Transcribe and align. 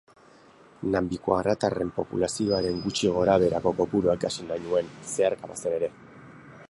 Nambikwaratarren 0.93 1.91
populazioaren 1.97 2.81
gutxi 2.87 3.13
gorabeherako 3.19 3.75
kopurua 3.83 4.19
ikasi 4.21 4.49
nahi 4.49 4.65
nuen, 4.67 4.93
zeharka 5.13 5.53
bazen 5.55 5.79
ere. 5.81 5.93